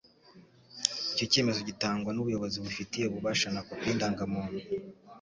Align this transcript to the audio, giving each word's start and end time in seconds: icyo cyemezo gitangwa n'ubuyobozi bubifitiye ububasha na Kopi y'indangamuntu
icyo 1.11 1.25
cyemezo 1.31 1.59
gitangwa 1.69 2.09
n'ubuyobozi 2.13 2.55
bubifitiye 2.57 3.05
ububasha 3.07 3.47
na 3.51 3.61
Kopi 3.67 3.83
y'indangamuntu 3.89 4.57